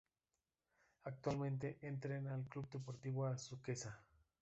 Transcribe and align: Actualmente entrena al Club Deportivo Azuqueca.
Actualmente 1.03 1.77
entrena 1.83 2.33
al 2.33 2.47
Club 2.49 2.67
Deportivo 2.71 3.27
Azuqueca. 3.27 4.01